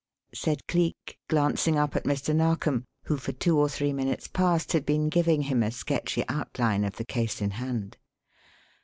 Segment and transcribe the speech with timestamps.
[0.33, 2.35] said Cleek, glancing up at Mr.
[2.35, 6.83] Narkom, who for two or three minutes past had been giving him a sketchy outline
[6.83, 7.97] of the case in hand.